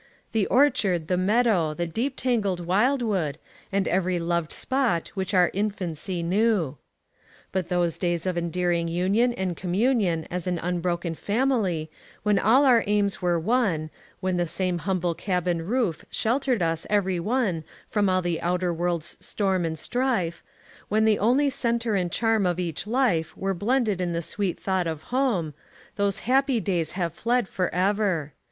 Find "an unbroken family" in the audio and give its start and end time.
10.47-11.91